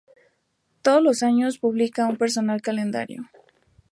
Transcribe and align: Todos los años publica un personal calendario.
Todos 0.81 1.03
los 1.03 1.21
años 1.21 1.59
publica 1.59 2.07
un 2.07 2.17
personal 2.17 2.63
calendario. 2.63 3.29